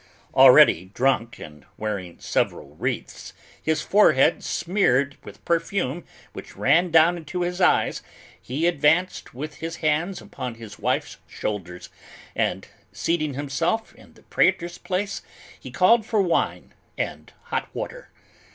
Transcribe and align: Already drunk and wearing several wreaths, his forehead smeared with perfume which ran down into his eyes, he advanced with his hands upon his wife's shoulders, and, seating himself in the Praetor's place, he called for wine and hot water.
Already 0.33 0.85
drunk 0.95 1.37
and 1.37 1.63
wearing 1.77 2.19
several 2.19 2.73
wreaths, 2.75 3.33
his 3.61 3.83
forehead 3.83 4.43
smeared 4.43 5.15
with 5.23 5.45
perfume 5.45 6.05
which 6.33 6.57
ran 6.57 6.89
down 6.89 7.17
into 7.17 7.43
his 7.43 7.61
eyes, 7.61 8.01
he 8.41 8.65
advanced 8.65 9.35
with 9.35 9.57
his 9.57 9.75
hands 9.75 10.19
upon 10.19 10.55
his 10.55 10.79
wife's 10.79 11.17
shoulders, 11.27 11.89
and, 12.35 12.67
seating 12.91 13.35
himself 13.35 13.93
in 13.93 14.15
the 14.15 14.23
Praetor's 14.23 14.79
place, 14.79 15.21
he 15.59 15.69
called 15.69 16.03
for 16.03 16.19
wine 16.19 16.73
and 16.97 17.31
hot 17.51 17.69
water. 17.75 18.09